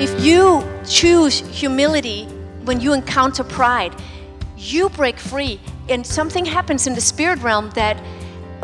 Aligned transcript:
If 0.00 0.24
you 0.24 0.64
choose 0.86 1.40
humility 1.40 2.26
when 2.62 2.80
you 2.80 2.92
encounter 2.92 3.42
pride, 3.42 3.92
you 4.56 4.90
break 4.90 5.18
free, 5.18 5.58
and 5.88 6.06
something 6.06 6.44
happens 6.44 6.86
in 6.86 6.94
the 6.94 7.00
spirit 7.00 7.40
realm 7.40 7.70
that 7.70 7.96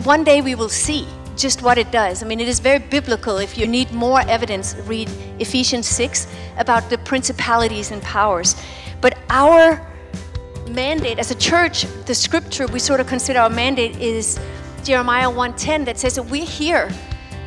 one 0.05 0.23
day 0.23 0.43
we 0.43 0.55
will 0.55 0.69
see 0.69 1.09
just 1.37 1.60
what 1.60 1.77
it 1.77 1.91
does. 1.91 2.23
I 2.23 2.27
mean, 2.27 2.38
it 2.38 2.47
is 2.47 2.60
very 2.60 2.79
biblical. 2.79 3.38
If 3.38 3.59
you 3.59 3.66
need 3.66 3.91
more 3.91 4.20
evidence, 4.29 4.77
read 4.87 5.10
Ephesians 5.41 5.88
6 5.88 6.29
about 6.57 6.88
the 6.88 6.99
principalities 6.99 7.90
and 7.90 8.01
powers. 8.01 8.55
But 9.01 9.18
our 9.29 9.85
mandate 10.68 11.18
as 11.18 11.32
a 11.32 11.35
church, 11.35 11.85
the 12.07 12.15
scripture 12.15 12.68
we 12.68 12.79
sort 12.79 13.01
of 13.01 13.09
consider 13.09 13.40
our 13.40 13.51
mandate 13.51 13.96
is 13.96 14.38
Jeremiah 14.85 15.29
1:10 15.29 15.85
that 15.87 15.99
says 15.99 16.15
that 16.15 16.23
we're 16.23 16.46
here 16.46 16.93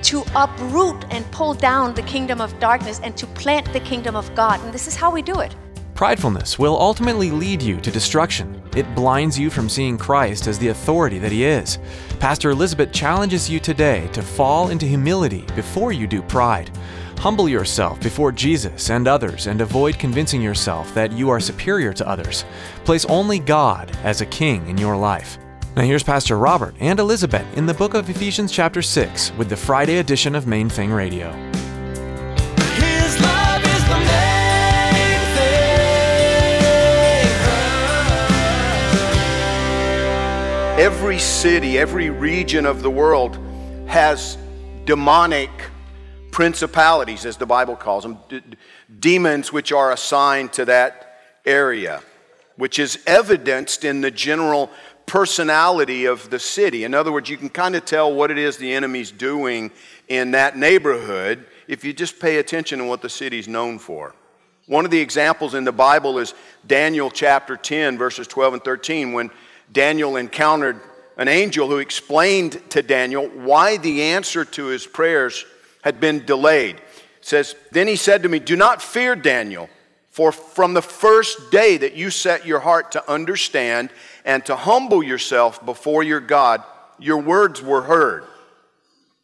to 0.03 0.23
uproot 0.35 1.05
and 1.11 1.29
pull 1.31 1.53
down 1.53 1.93
the 1.93 2.01
kingdom 2.03 2.41
of 2.41 2.59
darkness 2.59 2.99
and 3.03 3.15
to 3.17 3.27
plant 3.27 3.71
the 3.73 3.79
kingdom 3.79 4.15
of 4.15 4.33
God. 4.35 4.61
And 4.63 4.73
this 4.73 4.87
is 4.87 4.95
how 4.95 5.11
we 5.11 5.21
do 5.21 5.39
it. 5.39 5.55
Pridefulness 5.97 6.59
will 6.59 6.79
ultimately 6.79 7.31
lead 7.31 7.59
you 7.61 7.81
to 7.81 7.89
destruction. 7.89 8.61
It 8.75 8.93
blinds 8.93 9.39
you 9.39 9.49
from 9.49 9.67
seeing 9.67 9.97
Christ 9.97 10.45
as 10.45 10.59
the 10.59 10.67
authority 10.67 11.17
that 11.17 11.31
he 11.31 11.43
is. 11.43 11.79
Pastor 12.19 12.51
Elizabeth 12.51 12.91
challenges 12.91 13.49
you 13.49 13.59
today 13.59 14.07
to 14.13 14.21
fall 14.21 14.69
into 14.69 14.85
humility 14.85 15.43
before 15.55 15.91
you 15.91 16.05
do 16.05 16.21
pride. 16.21 16.69
Humble 17.17 17.49
yourself 17.49 17.99
before 17.99 18.31
Jesus 18.31 18.91
and 18.91 19.07
others 19.07 19.47
and 19.47 19.59
avoid 19.59 19.97
convincing 19.97 20.39
yourself 20.39 20.93
that 20.93 21.11
you 21.11 21.31
are 21.31 21.39
superior 21.39 21.93
to 21.93 22.07
others. 22.07 22.45
Place 22.85 23.05
only 23.05 23.39
God 23.39 23.89
as 24.03 24.21
a 24.21 24.25
king 24.27 24.67
in 24.67 24.77
your 24.77 24.95
life. 24.95 25.39
Now 25.77 25.83
here's 25.83 26.01
Pastor 26.01 26.37
Robert 26.39 26.73
and 26.79 26.99
Elizabeth 26.99 27.45
in 27.55 27.67
the 27.67 27.73
book 27.75 27.93
of 27.93 28.09
Ephesians 28.09 28.51
chapter 28.51 28.81
6 28.81 29.31
with 29.33 29.47
the 29.47 29.55
Friday 29.55 29.99
edition 29.99 30.33
of 30.33 30.47
Main 30.47 30.69
Thing 30.69 30.91
Radio. 30.91 31.31
His 32.77 33.21
love 33.21 33.63
is 33.63 33.83
the 33.87 33.99
main 33.99 35.19
thing. 35.35 35.63
Every 40.83 41.19
city, 41.19 41.77
every 41.77 42.09
region 42.09 42.65
of 42.65 42.81
the 42.81 42.89
world 42.89 43.37
has 43.85 44.39
demonic 44.85 45.51
principalities, 46.31 47.23
as 47.23 47.37
the 47.37 47.45
Bible 47.45 47.75
calls 47.75 48.01
them, 48.01 48.17
d- 48.29 48.39
d- 48.39 48.57
demons 48.99 49.53
which 49.53 49.71
are 49.71 49.91
assigned 49.91 50.53
to 50.53 50.65
that 50.65 51.19
area, 51.45 52.01
which 52.55 52.79
is 52.79 52.97
evidenced 53.05 53.85
in 53.85 54.01
the 54.01 54.09
general 54.09 54.71
personality 55.07 56.05
of 56.05 56.29
the 56.29 56.37
city. 56.37 56.83
In 56.83 56.93
other 56.93 57.11
words, 57.11 57.29
you 57.29 57.37
can 57.37 57.49
kind 57.49 57.75
of 57.75 57.85
tell 57.85 58.13
what 58.13 58.29
it 58.29 58.37
is 58.37 58.57
the 58.57 58.73
enemy's 58.73 59.09
doing 59.09 59.71
in 60.07 60.31
that 60.31 60.57
neighborhood 60.57 61.45
if 61.67 61.83
you 61.83 61.93
just 61.93 62.19
pay 62.19 62.37
attention 62.37 62.79
to 62.79 62.85
what 62.85 63.01
the 63.01 63.09
city's 63.09 63.47
known 63.47 63.79
for. 63.79 64.13
One 64.67 64.83
of 64.83 64.91
the 64.91 64.99
examples 64.99 65.53
in 65.53 65.63
the 65.63 65.71
Bible 65.71 66.19
is 66.19 66.33
Daniel 66.67 67.09
chapter 67.09 67.55
10, 67.55 67.97
verses 67.97 68.27
12 68.27 68.55
and 68.55 68.63
13, 68.63 69.13
when 69.13 69.31
Daniel 69.71 70.17
encountered 70.17 70.81
an 71.15 71.29
angel 71.29 71.69
who 71.69 71.77
explained 71.77 72.61
to 72.69 72.83
Daniel 72.83 73.27
why 73.27 73.77
the 73.77 74.01
answer 74.03 74.43
to 74.43 74.65
his 74.65 74.85
prayers 74.85 75.45
had 75.83 76.01
been 76.01 76.25
delayed. 76.25 76.75
It 76.75 76.81
says, 77.21 77.55
Then 77.71 77.87
he 77.87 77.95
said 77.95 78.23
to 78.23 78.29
me, 78.29 78.39
Do 78.39 78.57
not 78.57 78.81
fear, 78.81 79.15
Daniel, 79.15 79.69
for 80.11 80.33
from 80.33 80.73
the 80.73 80.81
first 80.81 81.49
day 81.49 81.77
that 81.77 81.95
you 81.95 82.09
set 82.09 82.45
your 82.45 82.59
heart 82.59 82.91
to 82.91 83.09
understand 83.09 83.89
and 84.27 84.45
to 84.45 84.55
humble 84.55 85.01
yourself 85.01 85.65
before 85.65 86.03
your 86.03 86.19
God, 86.19 86.61
your 86.99 87.17
words 87.17 87.61
were 87.63 87.81
heard. 87.81 88.25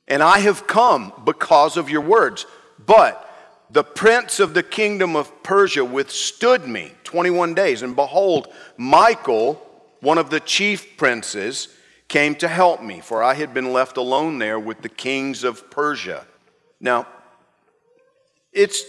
And 0.07 0.23
I 0.23 0.39
have 0.39 0.65
come 0.65 1.13
because 1.23 1.77
of 1.77 1.91
your 1.91 2.01
words. 2.01 2.47
But 2.83 3.29
the 3.69 3.83
prince 3.83 4.39
of 4.39 4.55
the 4.55 4.63
kingdom 4.63 5.15
of 5.15 5.43
Persia 5.43 5.85
withstood 5.85 6.67
me 6.67 6.93
21 7.03 7.53
days. 7.53 7.81
And 7.81 7.95
behold, 7.95 8.47
Michael, 8.77 9.55
one 9.99 10.17
of 10.17 10.31
the 10.31 10.39
chief 10.39 10.97
princes, 10.97 11.67
came 12.07 12.35
to 12.35 12.47
help 12.47 12.79
me, 12.81 12.99
for 12.99 13.23
I 13.23 13.33
had 13.33 13.55
been 13.55 13.73
left 13.73 13.97
alone 13.97 14.37
there 14.37 14.59
with 14.59 14.83
the 14.83 14.89
kings 14.89 15.43
of 15.43 15.71
Persia. 15.71 16.25
Now, 16.79 17.07
it's 18.51 18.83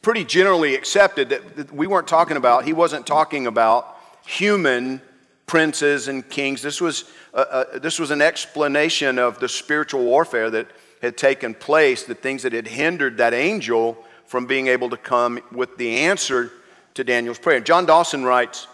pretty 0.00 0.24
generally 0.24 0.76
accepted 0.76 1.30
that 1.30 1.72
we 1.72 1.88
weren't 1.88 2.06
talking 2.06 2.36
about, 2.36 2.64
he 2.64 2.72
wasn't 2.72 3.04
talking 3.04 3.48
about 3.48 3.96
human 4.24 5.02
princes 5.48 6.06
and 6.06 6.28
kings. 6.28 6.62
This 6.62 6.80
was, 6.80 7.10
a, 7.34 7.66
a, 7.74 7.80
this 7.80 7.98
was 7.98 8.12
an 8.12 8.22
explanation 8.22 9.18
of 9.18 9.40
the 9.40 9.48
spiritual 9.48 10.04
warfare 10.04 10.50
that 10.50 10.68
had 11.02 11.16
taken 11.16 11.54
place, 11.54 12.04
the 12.04 12.14
things 12.14 12.44
that 12.44 12.52
had 12.52 12.68
hindered 12.68 13.16
that 13.16 13.34
angel 13.34 13.98
from 14.26 14.46
being 14.46 14.68
able 14.68 14.90
to 14.90 14.96
come 14.96 15.40
with 15.50 15.76
the 15.78 15.96
answer 15.96 16.52
to 16.94 17.02
Daniel's 17.02 17.38
prayer. 17.38 17.60
John 17.60 17.86
Dawson 17.86 18.24
writes, 18.24 18.68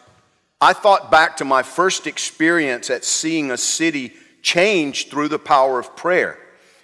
I 0.61 0.73
thought 0.73 1.11
back 1.11 1.37
to 1.39 1.45
my 1.45 1.63
first 1.63 2.07
experience 2.07 2.91
at 2.91 3.05
seeing 3.05 3.51
a 3.51 3.57
city 3.57 4.13
change 4.43 5.09
through 5.09 5.29
the 5.29 5.39
power 5.39 5.79
of 5.79 5.97
prayer. 5.97 6.39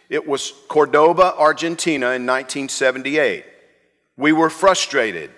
It 0.08 0.26
was 0.26 0.52
Cordoba, 0.68 1.34
Argentina 1.36 2.06
in 2.06 2.26
1978. 2.26 3.44
We 4.16 4.32
were 4.32 4.50
frustrated. 4.50 5.30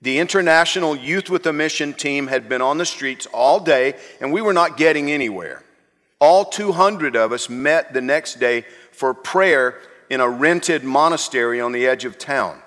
The 0.00 0.18
International 0.20 0.94
Youth 0.94 1.28
with 1.28 1.44
a 1.46 1.52
Mission 1.52 1.92
team 1.92 2.28
had 2.28 2.48
been 2.48 2.62
on 2.62 2.78
the 2.78 2.86
streets 2.86 3.26
all 3.32 3.58
day, 3.58 3.94
and 4.20 4.32
we 4.32 4.40
were 4.40 4.52
not 4.52 4.76
getting 4.76 5.10
anywhere. 5.10 5.64
All 6.20 6.44
200 6.44 7.16
of 7.16 7.32
us 7.32 7.48
met 7.48 7.92
the 7.92 8.00
next 8.00 8.38
day 8.38 8.64
for 8.92 9.12
prayer 9.12 9.80
in 10.08 10.20
a 10.20 10.28
rented 10.28 10.84
monastery 10.84 11.60
on 11.60 11.72
the 11.72 11.86
edge 11.86 12.04
of 12.04 12.16
town. 12.16 12.62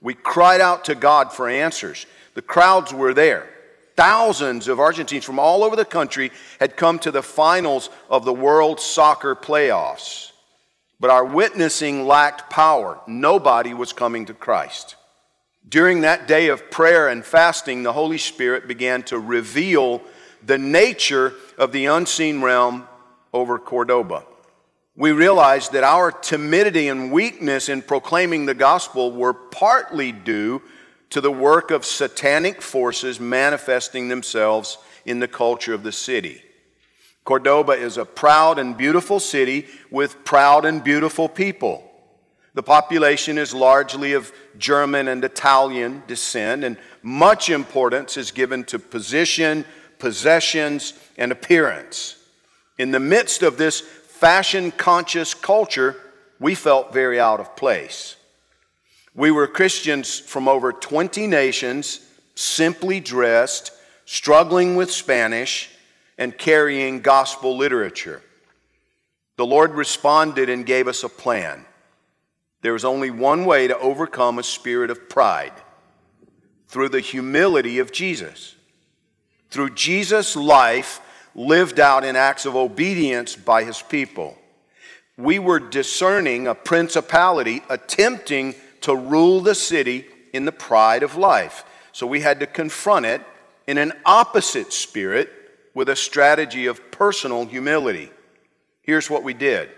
We 0.00 0.14
cried 0.14 0.60
out 0.60 0.84
to 0.86 0.94
God 0.94 1.32
for 1.32 1.48
answers. 1.48 2.06
The 2.34 2.42
crowds 2.42 2.92
were 2.92 3.14
there. 3.14 3.48
Thousands 3.96 4.66
of 4.66 4.80
Argentines 4.80 5.24
from 5.24 5.38
all 5.38 5.62
over 5.62 5.76
the 5.76 5.84
country 5.84 6.32
had 6.58 6.76
come 6.76 6.98
to 7.00 7.12
the 7.12 7.22
finals 7.22 7.88
of 8.10 8.24
the 8.24 8.32
World 8.32 8.80
Soccer 8.80 9.36
Playoffs. 9.36 10.32
But 10.98 11.10
our 11.10 11.24
witnessing 11.24 12.06
lacked 12.06 12.50
power. 12.50 12.98
Nobody 13.06 13.72
was 13.72 13.92
coming 13.92 14.26
to 14.26 14.34
Christ. 14.34 14.96
During 15.68 16.02
that 16.02 16.28
day 16.28 16.48
of 16.48 16.70
prayer 16.70 17.08
and 17.08 17.24
fasting, 17.24 17.82
the 17.82 17.92
Holy 17.92 18.18
Spirit 18.18 18.68
began 18.68 19.02
to 19.04 19.18
reveal 19.18 20.02
the 20.44 20.58
nature 20.58 21.34
of 21.56 21.72
the 21.72 21.86
unseen 21.86 22.42
realm 22.42 22.86
over 23.32 23.58
Cordoba. 23.58 24.24
We 24.96 25.10
realized 25.10 25.72
that 25.72 25.82
our 25.82 26.12
timidity 26.12 26.88
and 26.88 27.10
weakness 27.10 27.68
in 27.68 27.82
proclaiming 27.82 28.46
the 28.46 28.54
gospel 28.54 29.10
were 29.10 29.34
partly 29.34 30.12
due 30.12 30.62
to 31.10 31.20
the 31.20 31.32
work 31.32 31.70
of 31.70 31.84
satanic 31.84 32.62
forces 32.62 33.18
manifesting 33.18 34.08
themselves 34.08 34.78
in 35.04 35.18
the 35.18 35.28
culture 35.28 35.74
of 35.74 35.82
the 35.82 35.92
city. 35.92 36.42
Cordoba 37.24 37.72
is 37.72 37.96
a 37.96 38.04
proud 38.04 38.58
and 38.58 38.76
beautiful 38.76 39.18
city 39.18 39.66
with 39.90 40.24
proud 40.24 40.64
and 40.64 40.84
beautiful 40.84 41.28
people. 41.28 41.90
The 42.54 42.62
population 42.62 43.36
is 43.36 43.52
largely 43.52 44.12
of 44.12 44.32
German 44.56 45.08
and 45.08 45.24
Italian 45.24 46.04
descent, 46.06 46.62
and 46.62 46.78
much 47.02 47.50
importance 47.50 48.16
is 48.16 48.30
given 48.30 48.62
to 48.64 48.78
position, 48.78 49.64
possessions, 49.98 50.94
and 51.18 51.32
appearance. 51.32 52.16
In 52.78 52.92
the 52.92 53.00
midst 53.00 53.42
of 53.42 53.56
this 53.56 53.80
fashion 53.80 54.70
conscious 54.70 55.34
culture, 55.34 55.96
we 56.38 56.54
felt 56.54 56.92
very 56.92 57.18
out 57.18 57.40
of 57.40 57.56
place. 57.56 58.16
We 59.16 59.30
were 59.30 59.46
Christians 59.46 60.18
from 60.18 60.48
over 60.48 60.72
20 60.72 61.26
nations, 61.26 62.00
simply 62.36 63.00
dressed, 63.00 63.72
struggling 64.06 64.76
with 64.76 64.90
Spanish, 64.90 65.70
and 66.18 66.36
carrying 66.36 67.00
gospel 67.00 67.56
literature. 67.56 68.22
The 69.36 69.46
Lord 69.46 69.72
responded 69.72 70.48
and 70.48 70.64
gave 70.64 70.86
us 70.86 71.02
a 71.02 71.08
plan. 71.08 71.64
There 72.64 72.74
is 72.74 72.86
only 72.86 73.10
one 73.10 73.44
way 73.44 73.68
to 73.68 73.78
overcome 73.78 74.38
a 74.38 74.42
spirit 74.42 74.90
of 74.90 75.10
pride 75.10 75.52
through 76.66 76.88
the 76.88 77.00
humility 77.00 77.78
of 77.78 77.92
Jesus. 77.92 78.56
Through 79.50 79.74
Jesus' 79.74 80.34
life 80.34 81.02
lived 81.34 81.78
out 81.78 82.04
in 82.04 82.16
acts 82.16 82.46
of 82.46 82.56
obedience 82.56 83.36
by 83.36 83.64
his 83.64 83.82
people. 83.82 84.38
We 85.18 85.38
were 85.38 85.60
discerning 85.60 86.46
a 86.46 86.54
principality 86.54 87.62
attempting 87.68 88.54
to 88.80 88.96
rule 88.96 89.42
the 89.42 89.54
city 89.54 90.06
in 90.32 90.46
the 90.46 90.50
pride 90.50 91.02
of 91.02 91.16
life. 91.16 91.66
So 91.92 92.06
we 92.06 92.20
had 92.20 92.40
to 92.40 92.46
confront 92.46 93.04
it 93.04 93.20
in 93.66 93.76
an 93.76 93.92
opposite 94.06 94.72
spirit 94.72 95.30
with 95.74 95.90
a 95.90 95.96
strategy 95.96 96.64
of 96.64 96.90
personal 96.90 97.44
humility. 97.44 98.10
Here's 98.80 99.10
what 99.10 99.22
we 99.22 99.34
did 99.34 99.68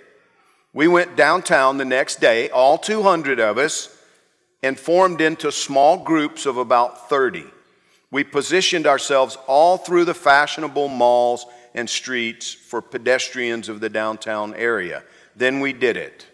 we 0.76 0.86
went 0.86 1.16
downtown 1.16 1.78
the 1.78 1.86
next 1.86 2.20
day, 2.20 2.50
all 2.50 2.76
200 2.76 3.40
of 3.40 3.56
us, 3.56 3.96
and 4.62 4.78
formed 4.78 5.22
into 5.22 5.50
small 5.50 6.04
groups 6.04 6.44
of 6.44 6.58
about 6.58 7.08
30. 7.08 7.46
We 8.10 8.24
positioned 8.24 8.86
ourselves 8.86 9.38
all 9.46 9.78
through 9.78 10.04
the 10.04 10.12
fashionable 10.12 10.88
malls 10.88 11.46
and 11.74 11.88
streets 11.88 12.52
for 12.52 12.82
pedestrians 12.82 13.70
of 13.70 13.80
the 13.80 13.88
downtown 13.88 14.54
area. 14.54 15.02
Then 15.34 15.60
we 15.60 15.72
did 15.72 15.96
it. 15.96 16.26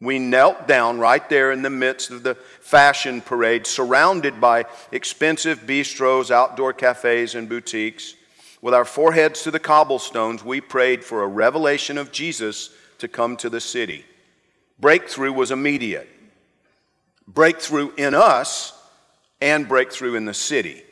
We 0.00 0.20
knelt 0.20 0.68
down 0.68 1.00
right 1.00 1.28
there 1.28 1.50
in 1.50 1.62
the 1.62 1.68
midst 1.68 2.12
of 2.12 2.22
the 2.22 2.36
fashion 2.36 3.20
parade, 3.20 3.66
surrounded 3.66 4.40
by 4.40 4.66
expensive 4.92 5.62
bistros, 5.66 6.30
outdoor 6.30 6.72
cafes, 6.72 7.34
and 7.34 7.48
boutiques. 7.48 8.14
With 8.62 8.74
our 8.74 8.84
foreheads 8.84 9.42
to 9.42 9.50
the 9.50 9.58
cobblestones, 9.58 10.44
we 10.44 10.60
prayed 10.60 11.02
for 11.02 11.24
a 11.24 11.26
revelation 11.26 11.98
of 11.98 12.12
Jesus 12.12 12.70
to 12.98 13.08
come 13.08 13.36
to 13.38 13.50
the 13.50 13.60
city. 13.60 14.04
Breakthrough 14.78 15.32
was 15.32 15.50
immediate. 15.50 16.08
Breakthrough 17.26 17.92
in 17.96 18.14
us 18.14 18.72
and 19.40 19.68
breakthrough 19.68 20.14
in 20.14 20.24
the 20.24 20.34
city. 20.34 20.82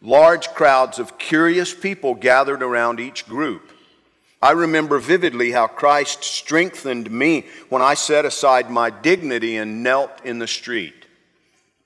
Large 0.00 0.48
crowds 0.48 0.98
of 0.98 1.18
curious 1.18 1.74
people 1.74 2.14
gathered 2.14 2.62
around 2.62 3.00
each 3.00 3.26
group. 3.26 3.72
I 4.40 4.50
remember 4.50 4.98
vividly 4.98 5.52
how 5.52 5.68
Christ 5.68 6.24
strengthened 6.24 7.08
me 7.10 7.46
when 7.68 7.80
I 7.80 7.94
set 7.94 8.24
aside 8.24 8.70
my 8.70 8.90
dignity 8.90 9.56
and 9.56 9.84
knelt 9.84 10.10
in 10.24 10.40
the 10.40 10.48
street. 10.48 11.06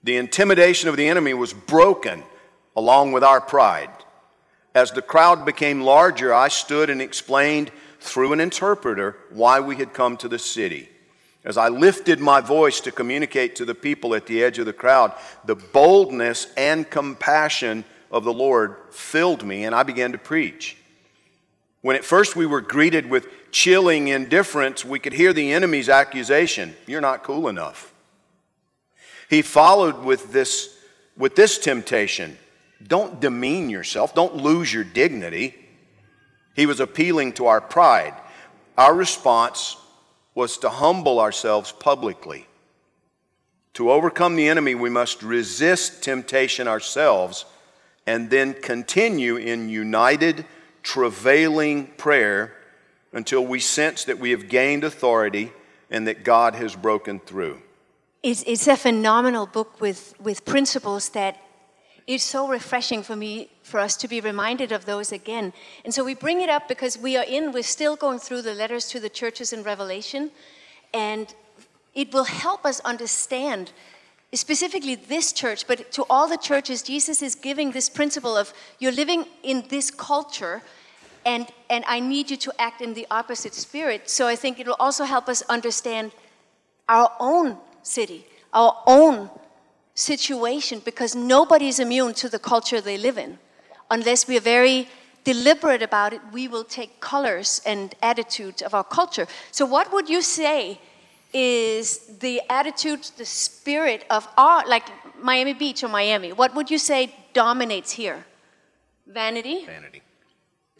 The 0.02 0.16
intimidation 0.16 0.88
of 0.88 0.96
the 0.96 1.08
enemy 1.08 1.34
was 1.34 1.52
broken 1.52 2.22
along 2.74 3.12
with 3.12 3.22
our 3.22 3.40
pride. 3.40 3.90
As 4.74 4.90
the 4.90 5.02
crowd 5.02 5.44
became 5.44 5.82
larger, 5.82 6.32
I 6.32 6.48
stood 6.48 6.88
and 6.88 7.02
explained 7.02 7.70
through 8.06 8.32
an 8.32 8.40
interpreter 8.40 9.16
why 9.30 9.60
we 9.60 9.76
had 9.76 9.92
come 9.92 10.16
to 10.18 10.28
the 10.28 10.38
city. 10.38 10.88
As 11.44 11.56
I 11.56 11.68
lifted 11.68 12.18
my 12.18 12.40
voice 12.40 12.80
to 12.80 12.90
communicate 12.90 13.56
to 13.56 13.64
the 13.64 13.74
people 13.74 14.14
at 14.14 14.26
the 14.26 14.42
edge 14.42 14.58
of 14.58 14.66
the 14.66 14.72
crowd, 14.72 15.12
the 15.44 15.54
boldness 15.54 16.48
and 16.56 16.88
compassion 16.90 17.84
of 18.10 18.24
the 18.24 18.32
Lord 18.32 18.76
filled 18.90 19.44
me, 19.44 19.64
and 19.64 19.74
I 19.74 19.84
began 19.84 20.12
to 20.12 20.18
preach. 20.18 20.76
When 21.82 21.94
at 21.94 22.04
first 22.04 22.34
we 22.34 22.46
were 22.46 22.60
greeted 22.60 23.08
with 23.08 23.28
chilling 23.52 24.08
indifference, 24.08 24.84
we 24.84 24.98
could 24.98 25.12
hear 25.12 25.32
the 25.32 25.52
enemy's 25.52 25.88
accusation 25.88 26.74
You're 26.86 27.00
not 27.00 27.22
cool 27.22 27.48
enough. 27.48 27.92
He 29.30 29.42
followed 29.42 30.04
with 30.04 30.32
this, 30.32 30.76
with 31.16 31.36
this 31.36 31.58
temptation 31.58 32.38
Don't 32.84 33.20
demean 33.20 33.70
yourself, 33.70 34.14
don't 34.14 34.36
lose 34.36 34.72
your 34.74 34.84
dignity. 34.84 35.54
He 36.56 36.64
was 36.64 36.80
appealing 36.80 37.34
to 37.34 37.46
our 37.46 37.60
pride. 37.60 38.14
Our 38.78 38.94
response 38.94 39.76
was 40.34 40.56
to 40.58 40.70
humble 40.70 41.20
ourselves 41.20 41.70
publicly. 41.70 42.46
To 43.74 43.90
overcome 43.92 44.36
the 44.36 44.48
enemy, 44.48 44.74
we 44.74 44.88
must 44.88 45.22
resist 45.22 46.02
temptation 46.02 46.66
ourselves 46.66 47.44
and 48.06 48.30
then 48.30 48.54
continue 48.54 49.36
in 49.36 49.68
united, 49.68 50.46
travailing 50.82 51.88
prayer 51.98 52.54
until 53.12 53.44
we 53.44 53.60
sense 53.60 54.04
that 54.04 54.18
we 54.18 54.30
have 54.30 54.48
gained 54.48 54.82
authority 54.82 55.52
and 55.90 56.06
that 56.06 56.24
God 56.24 56.54
has 56.54 56.74
broken 56.74 57.20
through. 57.20 57.60
It's, 58.22 58.42
it's 58.46 58.66
a 58.66 58.76
phenomenal 58.76 59.46
book 59.46 59.78
with, 59.80 60.14
with 60.18 60.44
principles 60.46 61.10
that 61.10 61.38
is 62.06 62.22
so 62.22 62.46
refreshing 62.46 63.02
for 63.02 63.16
me 63.16 63.50
for 63.62 63.80
us 63.80 63.96
to 63.96 64.06
be 64.08 64.20
reminded 64.20 64.70
of 64.70 64.84
those 64.84 65.10
again. 65.10 65.52
And 65.84 65.92
so 65.92 66.04
we 66.04 66.14
bring 66.14 66.40
it 66.40 66.48
up 66.48 66.68
because 66.68 66.96
we 66.96 67.16
are 67.16 67.24
in, 67.24 67.52
we're 67.52 67.64
still 67.64 67.96
going 67.96 68.20
through 68.20 68.42
the 68.42 68.54
letters 68.54 68.88
to 68.90 69.00
the 69.00 69.08
churches 69.08 69.52
in 69.52 69.64
Revelation, 69.64 70.30
and 70.94 71.34
it 71.94 72.12
will 72.12 72.24
help 72.24 72.64
us 72.64 72.80
understand 72.80 73.72
specifically 74.32 74.94
this 74.94 75.32
church, 75.32 75.66
but 75.66 75.90
to 75.92 76.04
all 76.08 76.28
the 76.28 76.36
churches, 76.36 76.82
Jesus 76.82 77.22
is 77.22 77.34
giving 77.34 77.72
this 77.72 77.88
principle 77.88 78.36
of 78.36 78.52
you're 78.78 78.92
living 78.92 79.26
in 79.42 79.64
this 79.68 79.90
culture, 79.90 80.62
and, 81.24 81.48
and 81.70 81.84
I 81.88 81.98
need 81.98 82.30
you 82.30 82.36
to 82.36 82.52
act 82.60 82.82
in 82.82 82.94
the 82.94 83.06
opposite 83.10 83.54
spirit. 83.54 84.08
So 84.08 84.28
I 84.28 84.36
think 84.36 84.60
it 84.60 84.66
will 84.66 84.76
also 84.78 85.04
help 85.04 85.28
us 85.28 85.42
understand 85.48 86.12
our 86.88 87.10
own 87.18 87.56
city, 87.82 88.26
our 88.52 88.76
own 88.86 89.30
situation, 89.96 90.80
because 90.84 91.16
nobody's 91.16 91.80
immune 91.80 92.14
to 92.14 92.28
the 92.28 92.38
culture 92.38 92.80
they 92.80 92.98
live 92.98 93.18
in. 93.18 93.38
Unless 93.90 94.28
we 94.28 94.36
are 94.36 94.40
very 94.56 94.88
deliberate 95.24 95.82
about 95.82 96.12
it, 96.12 96.20
we 96.32 96.46
will 96.46 96.64
take 96.64 97.00
colors 97.00 97.60
and 97.66 97.94
attitudes 98.02 98.62
of 98.62 98.74
our 98.74 98.84
culture. 98.84 99.26
So, 99.50 99.66
what 99.66 99.92
would 99.92 100.08
you 100.08 100.22
say 100.22 100.78
is 101.32 101.98
the 102.20 102.40
attitude, 102.48 103.02
the 103.16 103.24
spirit 103.24 104.04
of 104.10 104.28
our, 104.36 104.64
like 104.68 104.84
Miami 105.20 105.54
Beach 105.54 105.82
or 105.82 105.88
Miami? 105.88 106.32
What 106.32 106.54
would 106.54 106.70
you 106.70 106.78
say 106.78 107.14
dominates 107.32 107.90
here? 107.92 108.24
Vanity, 109.06 109.64
Vanity. 109.64 110.02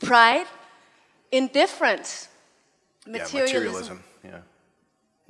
pride, 0.01 0.47
indifference, 1.33 2.29
Yeah, 3.07 3.13
materialism, 3.13 4.03
materialism. 4.03 4.05
Yeah. 4.25 4.41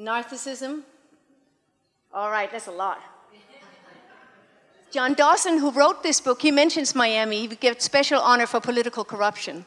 narcissism. 0.00 0.82
All 2.12 2.30
right, 2.30 2.50
that's 2.50 2.68
a 2.68 2.72
lot. 2.72 3.00
John 4.92 5.14
Dawson, 5.14 5.58
who 5.58 5.70
wrote 5.72 6.02
this 6.02 6.20
book, 6.20 6.40
he 6.42 6.50
mentions 6.50 6.94
Miami. 6.94 7.46
He 7.46 7.56
gets 7.56 7.84
special 7.84 8.20
honor 8.20 8.46
for 8.46 8.60
political 8.60 9.04
corruption, 9.04 9.66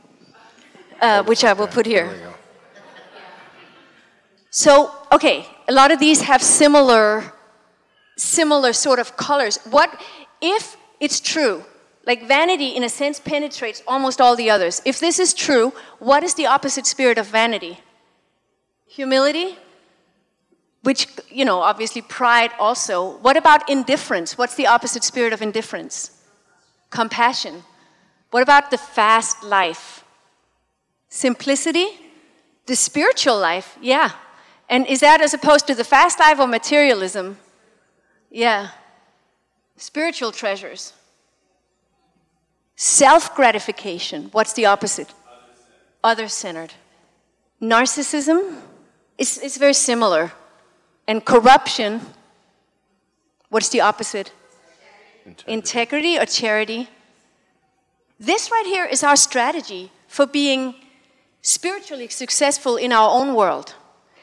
uh, 1.02 1.24
which 1.24 1.44
I 1.44 1.54
will 1.54 1.68
put 1.68 1.86
here. 1.86 2.34
So, 4.50 4.92
okay, 5.12 5.46
a 5.68 5.74
lot 5.74 5.92
of 5.92 6.00
these 6.00 6.22
have 6.22 6.42
similar, 6.42 7.34
similar 8.18 8.74
sort 8.74 8.98
of 8.98 9.16
colors. 9.18 9.60
What 9.70 10.02
if 10.42 10.78
it's 11.00 11.20
true? 11.20 11.64
Like 12.06 12.28
vanity, 12.28 12.70
in 12.70 12.84
a 12.84 12.90
sense, 12.90 13.20
penetrates 13.20 13.84
almost 13.86 14.20
all 14.20 14.36
the 14.36 14.50
others. 14.50 14.82
If 14.86 15.00
this 15.00 15.20
is 15.20 15.34
true, 15.34 15.74
what 16.00 16.24
is 16.24 16.34
the 16.34 16.48
opposite 16.48 16.88
spirit 16.88 17.18
of 17.20 17.28
vanity? 17.28 17.80
Humility, 18.88 19.58
which, 20.84 21.08
you 21.30 21.46
know, 21.46 21.60
obviously 21.60 22.02
pride 22.02 22.52
also. 22.58 23.18
What 23.18 23.38
about 23.38 23.70
indifference? 23.70 24.38
What's 24.38 24.56
the 24.56 24.68
opposite 24.68 25.04
spirit 25.04 25.34
of 25.34 25.42
indifference? 25.42 26.12
Compassion. 26.90 27.64
What 28.32 28.44
about 28.44 28.72
the 28.72 28.78
fast 28.78 29.44
life? 29.44 30.04
Simplicity? 31.10 31.88
The 32.66 32.76
spiritual 32.76 33.38
life, 33.40 33.78
yeah. 33.82 34.12
And 34.70 34.86
is 34.86 35.00
that 35.00 35.22
as 35.22 35.34
opposed 35.34 35.66
to 35.68 35.76
the 35.76 35.84
fast 35.84 36.20
life 36.20 36.40
or 36.40 36.48
materialism? 36.48 37.38
Yeah. 38.30 38.70
Spiritual 39.76 40.32
treasures. 40.32 40.94
Self 42.76 43.36
gratification. 43.36 44.30
What's 44.32 44.54
the 44.54 44.68
opposite? 44.68 45.10
Other 46.04 46.28
centered. 46.28 46.74
Narcissism? 47.62 48.62
It's, 49.18 49.38
it's 49.38 49.58
very 49.58 49.74
similar. 49.74 50.32
And 51.10 51.26
corruption. 51.26 52.02
What's 53.50 53.70
the 53.70 53.82
opposite? 53.82 54.32
Integrity 55.48 56.20
or 56.20 56.26
charity. 56.28 56.88
This 58.20 58.52
right 58.52 58.68
here 58.68 58.86
is 58.86 59.04
our 59.04 59.16
strategy 59.16 59.92
for 60.08 60.28
being 60.28 60.76
spiritually 61.42 62.10
successful 62.10 62.78
in 62.78 62.92
our 62.94 63.10
own 63.10 63.34
world. 63.34 63.74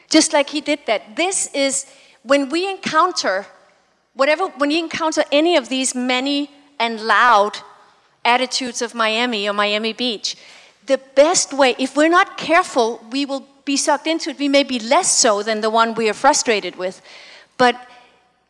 Just 0.09 0.31
like 0.31 0.51
he 0.51 0.61
did 0.61 0.79
that. 0.87 1.17
This 1.17 1.53
is 1.53 1.87
when 2.23 2.47
we 2.47 2.69
encounter 2.69 3.47
whatever, 4.13 4.47
when 4.57 4.71
you 4.71 4.79
encounter 4.79 5.23
any 5.29 5.57
of 5.57 5.67
these 5.67 5.93
many 5.93 6.49
and 6.79 7.01
loud 7.01 7.57
attitudes 8.23 8.81
of 8.81 8.95
Miami 8.95 9.49
or 9.49 9.51
Miami 9.51 9.91
Beach, 9.91 10.37
the 10.85 11.01
best 11.15 11.51
way, 11.51 11.75
if 11.77 11.97
we're 11.97 12.15
not 12.19 12.37
careful, 12.37 13.05
we 13.11 13.25
will 13.25 13.45
be 13.67 13.77
sucked 13.77 14.07
into 14.07 14.31
it. 14.31 14.39
We 14.39 14.47
may 14.47 14.63
be 14.63 14.79
less 14.79 15.11
so 15.11 15.43
than 15.43 15.61
the 15.61 15.69
one 15.69 15.93
we 15.93 16.09
are 16.09 16.13
frustrated 16.15 16.77
with. 16.77 17.01
But 17.57 17.75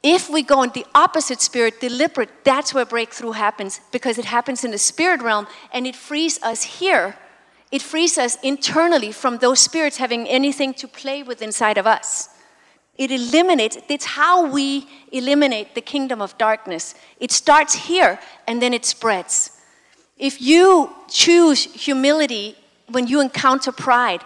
if 0.03 0.29
we 0.29 0.43
go 0.43 0.61
in 0.61 0.69
the 0.69 0.85
opposite 0.93 1.41
spirit, 1.41 1.81
deliberate, 1.81 2.29
that's 2.45 2.73
where 2.73 2.85
breakthrough 2.85 3.31
happens 3.31 3.81
because 3.91 4.17
it 4.17 4.25
happens 4.25 4.63
in 4.63 4.71
the 4.71 4.77
spirit 4.77 5.21
realm 5.21 5.47
and 5.73 5.87
it 5.87 5.95
frees 5.95 6.41
us 6.43 6.61
here. 6.79 7.17
It 7.71 7.81
frees 7.81 8.17
us 8.17 8.37
internally 8.43 9.11
from 9.11 9.39
those 9.39 9.59
spirits 9.59 9.97
having 9.97 10.27
anything 10.27 10.73
to 10.75 10.87
play 10.87 11.23
with 11.23 11.41
inside 11.41 11.77
of 11.77 11.87
us. 11.87 12.29
It 12.97 13.11
eliminates, 13.11 13.77
it's 13.89 14.05
how 14.05 14.49
we 14.49 14.87
eliminate 15.11 15.75
the 15.75 15.81
kingdom 15.81 16.21
of 16.21 16.37
darkness. 16.37 16.95
It 17.19 17.31
starts 17.31 17.73
here 17.73 18.19
and 18.47 18.61
then 18.61 18.73
it 18.73 18.85
spreads. 18.85 19.51
If 20.17 20.41
you 20.41 20.91
choose 21.09 21.63
humility 21.63 22.55
when 22.89 23.07
you 23.07 23.19
encounter 23.19 23.71
pride, 23.71 24.21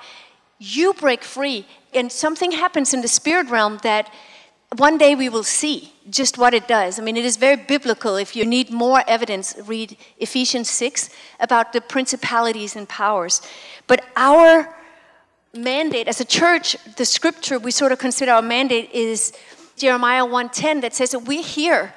you 0.62 0.94
break 0.94 1.24
free 1.24 1.66
and 1.92 2.12
something 2.12 2.52
happens 2.52 2.94
in 2.94 3.02
the 3.02 3.08
spirit 3.08 3.50
realm 3.50 3.80
that 3.82 4.14
one 4.78 4.98
day 4.98 5.16
we 5.16 5.28
will 5.28 5.44
see 5.44 5.92
just 6.10 6.38
what 6.38 6.54
it 6.54 6.68
does. 6.68 7.00
I 7.00 7.02
mean, 7.02 7.18
it 7.18 7.26
is 7.26 7.36
very 7.36 7.58
biblical. 7.58 8.16
If 8.16 8.36
you 8.36 8.46
need 8.46 8.70
more 8.70 9.04
evidence, 9.08 9.56
read 9.66 9.98
Ephesians 10.20 10.70
6 10.70 11.10
about 11.40 11.74
the 11.74 11.82
principalities 11.82 12.76
and 12.76 12.88
powers. 12.88 13.42
But 13.88 14.06
our 14.16 14.74
mandate 15.54 16.08
as 16.08 16.22
a 16.22 16.26
church, 16.26 16.78
the 16.96 17.06
scripture 17.06 17.58
we 17.58 17.72
sort 17.72 17.92
of 17.92 17.98
consider 17.98 18.32
our 18.32 18.42
mandate 18.44 18.92
is 18.92 19.34
Jeremiah 19.76 20.26
1:10 20.26 20.82
that 20.82 20.94
says 20.94 21.10
that 21.10 21.20
we're 21.20 21.44
here 21.44 21.94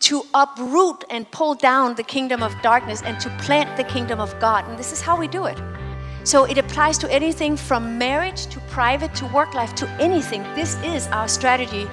to 0.00 0.22
uproot 0.32 1.04
and 1.10 1.28
pull 1.30 1.54
down 1.54 1.96
the 1.96 2.04
kingdom 2.04 2.42
of 2.42 2.54
darkness 2.62 3.02
and 3.02 3.18
to 3.20 3.28
plant 3.44 3.76
the 3.76 3.84
kingdom 3.84 4.20
of 4.20 4.38
God. 4.38 4.68
And 4.68 4.78
this 4.78 4.92
is 4.92 5.00
how 5.02 5.16
we 5.16 5.26
do 5.26 5.46
it. 5.46 5.58
So 6.24 6.44
it 6.44 6.56
applies 6.56 6.96
to 6.98 7.12
anything 7.12 7.54
from 7.54 7.98
marriage 7.98 8.46
to 8.46 8.58
private 8.60 9.14
to 9.16 9.26
work 9.26 9.52
life 9.52 9.74
to 9.76 9.86
anything. 10.00 10.42
This 10.54 10.76
is 10.82 11.06
our 11.08 11.28
strategy 11.28 11.86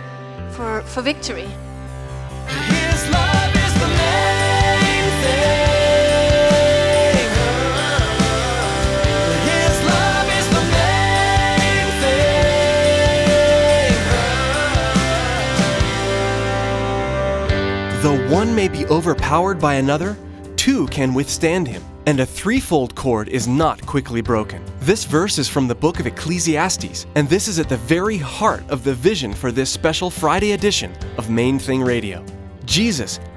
for, 0.52 0.82
for 0.84 1.02
victory. 1.02 1.50
His 2.48 3.10
love 3.12 3.56
is 3.56 3.74
the 3.74 3.88
main 3.88 5.04
thing. 5.22 5.52
His 9.52 9.76
love 9.86 10.28
is 10.40 10.48
the 10.56 10.64
main 10.72 11.88
thing. 17.92 18.02
Though 18.02 18.20
one 18.34 18.56
may 18.56 18.70
be 18.70 18.86
overpowered 18.86 19.60
by 19.60 19.74
another, 19.76 20.18
two 20.56 20.88
can 20.88 21.14
withstand 21.14 21.68
him, 21.68 21.84
and 22.06 22.20
a 22.20 22.26
threefold 22.26 22.96
cord 22.96 23.30
is 23.30 23.48
not 23.48 23.86
quickly 23.86 24.22
broken. 24.22 24.64
This 24.80 25.06
verse 25.06 25.38
is 25.38 25.48
from 25.48 25.68
the 25.68 25.76
book 25.76 26.00
of 26.00 26.08
Ecclesiastes, 26.08 27.06
and 27.16 27.30
this 27.30 27.48
is 27.48 27.60
at 27.60 27.70
the 27.70 27.78
very 27.78 28.18
heart 28.18 28.64
of 28.70 28.84
the 28.84 28.94
vision 28.94 29.34
for 29.34 29.52
this 29.52 29.70
special 29.70 30.10
Friday 30.10 30.54
edition 30.54 30.94
of 31.18 31.30
Main 31.30 31.60
Thing 31.60 31.82
Radio. 31.82 32.26
Jesus, 32.66 33.20